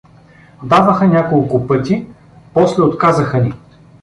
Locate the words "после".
2.53-2.83